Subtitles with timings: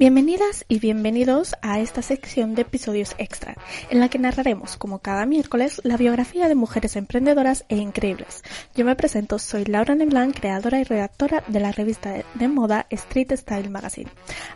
[0.00, 3.54] Bienvenidas y bienvenidos a esta sección de episodios extra,
[3.90, 8.42] en la que narraremos, como cada miércoles, la biografía de mujeres emprendedoras e increíbles.
[8.74, 13.32] Yo me presento, soy Laura Neblan, creadora y redactora de la revista de moda Street
[13.36, 14.10] Style Magazine.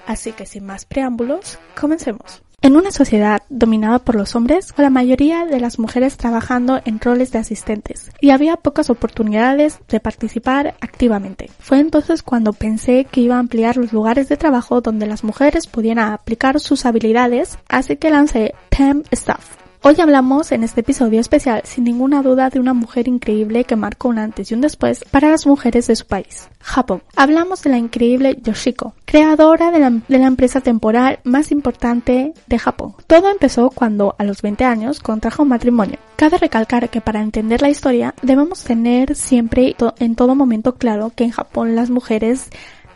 [0.06, 2.42] Así que sin más preámbulos, comencemos.
[2.64, 7.30] En una sociedad dominada por los hombres, la mayoría de las mujeres trabajando en roles
[7.30, 11.50] de asistentes, y había pocas oportunidades de participar activamente.
[11.58, 15.66] Fue entonces cuando pensé que iba a ampliar los lugares de trabajo donde las mujeres
[15.66, 21.60] pudieran aplicar sus habilidades, así que lancé Temp Staff, Hoy hablamos en este episodio especial
[21.64, 25.28] sin ninguna duda de una mujer increíble que marcó un antes y un después para
[25.28, 27.02] las mujeres de su país, Japón.
[27.16, 32.58] Hablamos de la increíble Yoshiko, creadora de la, de la empresa temporal más importante de
[32.58, 32.94] Japón.
[33.06, 35.98] Todo empezó cuando a los 20 años contrajo un matrimonio.
[36.16, 41.24] Cabe recalcar que para entender la historia debemos tener siempre en todo momento claro que
[41.24, 42.48] en Japón las mujeres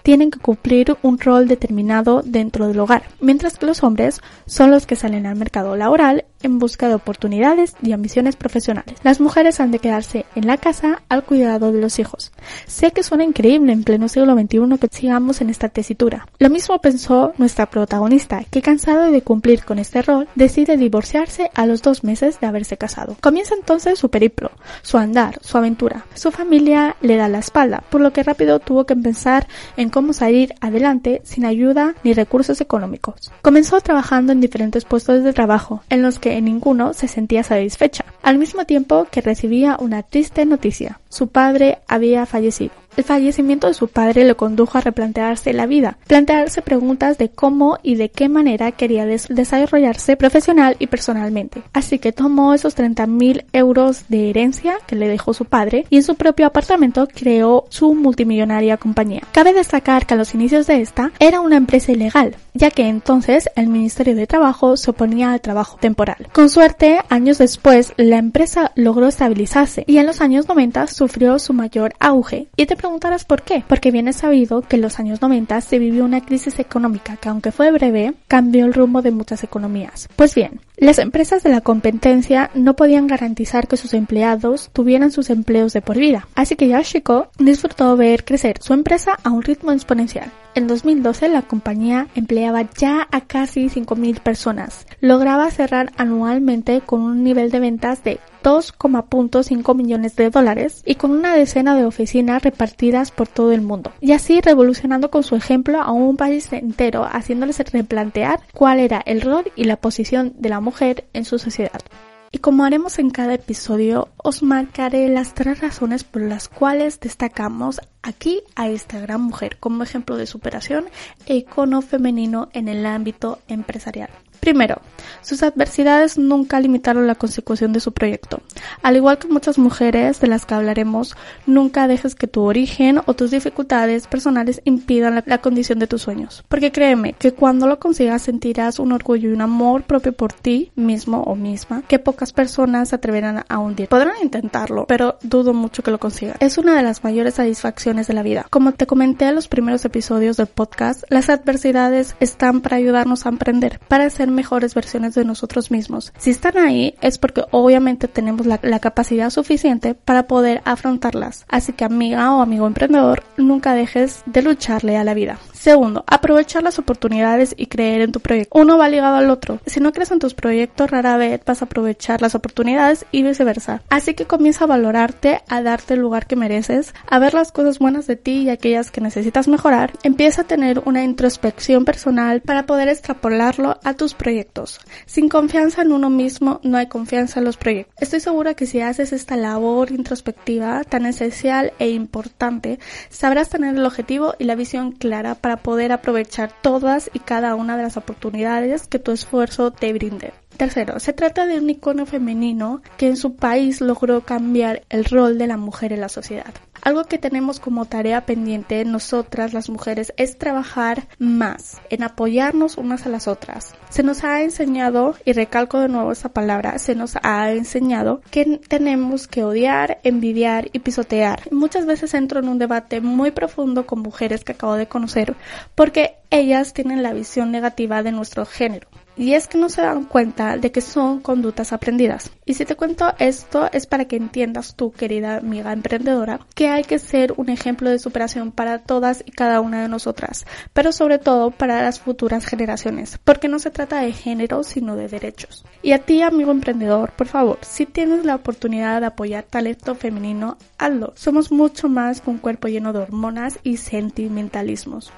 [0.08, 4.86] tienen que cumplir un rol determinado dentro del hogar, mientras que los hombres son los
[4.86, 8.94] que salen al mercado laboral en busca de oportunidades y ambiciones profesionales.
[9.02, 12.32] Las mujeres han de quedarse en la casa al cuidado de los hijos.
[12.66, 16.26] Sé que suena increíble en pleno siglo XXI que sigamos en esta tesitura.
[16.38, 21.66] Lo mismo pensó nuestra protagonista, que cansado de cumplir con este rol, decide divorciarse a
[21.66, 23.16] los dos meses de haberse casado.
[23.20, 26.06] Comienza entonces su periplo, su andar, su aventura.
[26.14, 30.12] Su familia le da la espalda, por lo que rápido tuvo que pensar en cómo
[30.12, 33.32] salir adelante sin ayuda ni recursos económicos.
[33.42, 38.04] Comenzó trabajando en diferentes puestos de trabajo, en los que en ninguno se sentía satisfecha,
[38.22, 41.00] al mismo tiempo que recibía una triste noticia.
[41.08, 42.70] Su padre había fallecido.
[42.98, 47.78] El fallecimiento de su padre le condujo a replantearse la vida, plantearse preguntas de cómo
[47.80, 51.62] y de qué manera quería desarrollarse profesional y personalmente.
[51.72, 55.98] Así que tomó esos 30 mil euros de herencia que le dejó su padre y
[55.98, 59.22] en su propio apartamento creó su multimillonaria compañía.
[59.30, 63.48] Cabe destacar que a los inicios de esta era una empresa ilegal, ya que entonces
[63.54, 66.26] el Ministerio de Trabajo se oponía al trabajo temporal.
[66.32, 71.52] Con suerte, años después, la empresa logró estabilizarse y en los años 90 sufrió su
[71.52, 72.48] mayor auge.
[72.56, 73.62] Y preguntarás por qué.
[73.68, 77.28] Porque bien es sabido que en los años 90 se vivió una crisis económica que
[77.28, 80.08] aunque fue breve, cambió el rumbo de muchas economías.
[80.16, 85.28] Pues bien, las empresas de la competencia no podían garantizar que sus empleados tuvieran sus
[85.28, 86.28] empleos de por vida.
[86.34, 90.32] Así que Yashiko disfrutó ver crecer su empresa a un ritmo exponencial.
[90.54, 94.86] En 2012 la compañía empleaba ya a casi 5.000 personas.
[95.00, 98.18] Lograba cerrar anualmente con un nivel de ventas de
[98.48, 103.92] 2,5 millones de dólares y con una decena de oficinas repartidas por todo el mundo.
[104.00, 109.20] Y así revolucionando con su ejemplo a un país entero, haciéndoles replantear cuál era el
[109.20, 111.82] rol y la posición de la mujer en su sociedad.
[112.30, 117.80] Y como haremos en cada episodio, os marcaré las tres razones por las cuales destacamos
[118.02, 120.86] aquí a esta gran mujer como ejemplo de superación
[121.26, 124.10] e icono femenino en el ámbito empresarial.
[124.48, 124.80] Primero,
[125.20, 128.40] sus adversidades nunca limitaron la consecución de su proyecto.
[128.82, 133.12] Al igual que muchas mujeres de las que hablaremos, nunca dejes que tu origen o
[133.12, 136.44] tus dificultades personales impidan la, condición de tus sueños.
[136.48, 140.72] Porque créeme que cuando lo consigas sentirás un orgullo y un amor propio por ti
[140.76, 143.88] mismo o misma que pocas personas se atreverán a hundir.
[143.88, 146.36] Podrán intentarlo, pero dudo mucho que lo consigan.
[146.40, 148.46] Es una de las mayores satisfacciones de la vida.
[148.48, 153.28] Como te comenté en los primeros episodios del podcast, las adversidades están para ayudarnos a
[153.28, 156.12] emprender, para ser mejores versiones de nosotros mismos.
[156.16, 161.44] Si están ahí es porque obviamente tenemos la, capacidad suficiente para poder afrontarlas.
[161.48, 165.40] Así que amiga o amigo emprendedor, nunca dejes de lucharle a la vida.
[165.58, 168.56] Segundo, aprovechar las oportunidades y creer en tu proyecto.
[168.56, 169.58] Uno va ligado al otro.
[169.66, 173.82] Si no crees en tus proyectos, rara vez vas a aprovechar las oportunidades y viceversa.
[173.88, 177.80] Así que comienza a valorarte, a darte el lugar que mereces, a ver las cosas
[177.80, 179.94] buenas de ti y aquellas que necesitas mejorar.
[180.04, 184.78] Empieza a tener una introspección personal para poder extrapolarlo a tus proyectos.
[185.06, 187.96] Sin confianza en uno mismo, no hay confianza en los proyectos.
[187.98, 192.78] Estoy segura que si haces esta labor introspectiva tan esencial e importante,
[193.08, 197.54] sabrás tener el objetivo y la visión clara para para poder aprovechar todas y cada
[197.54, 200.34] una de las oportunidades que tu esfuerzo te brinde.
[200.58, 205.38] Tercero, se trata de un icono femenino que en su país logró cambiar el rol
[205.38, 206.52] de la mujer en la sociedad.
[206.82, 213.06] Algo que tenemos como tarea pendiente nosotras las mujeres es trabajar más en apoyarnos unas
[213.06, 213.74] a las otras.
[213.90, 218.60] Se nos ha enseñado, y recalco de nuevo esa palabra, se nos ha enseñado que
[218.68, 221.42] tenemos que odiar, envidiar y pisotear.
[221.50, 225.34] Muchas veces entro en un debate muy profundo con mujeres que acabo de conocer
[225.74, 230.04] porque ellas tienen la visión negativa de nuestro género y es que no se dan
[230.04, 232.30] cuenta de que son conductas aprendidas.
[232.46, 236.84] Y si te cuento esto es para que entiendas tú, querida amiga emprendedora, que hay
[236.84, 241.18] que ser un ejemplo de superación para todas y cada una de nosotras, pero sobre
[241.18, 245.64] todo para las futuras generaciones, porque no se trata de género, sino de derechos.
[245.82, 250.56] Y a ti, amigo emprendedor, por favor, si tienes la oportunidad de apoyar talento femenino,
[250.78, 251.12] hazlo.
[251.16, 255.12] Somos mucho más que un cuerpo lleno de hormonas y sentimentalismos.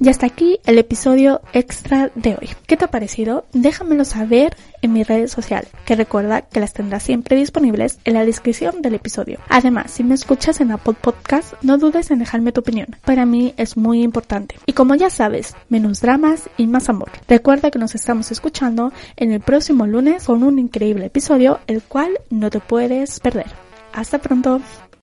[0.00, 2.50] Y hasta aquí el episodio extra de hoy.
[2.68, 3.46] ¿Qué te ha parecido?
[3.52, 8.24] Déjamelo saber en mis redes sociales, que recuerda que las tendrás siempre disponibles en la
[8.24, 9.40] descripción del episodio.
[9.48, 12.96] Además, si me escuchas en Apple Podcast, no dudes en dejarme tu opinión.
[13.04, 14.54] Para mí es muy importante.
[14.66, 17.10] Y como ya sabes, menos dramas y más amor.
[17.26, 22.20] Recuerda que nos estamos escuchando en el próximo lunes con un increíble episodio, el cual
[22.30, 23.46] no te puedes perder.
[23.92, 24.60] Hasta pronto.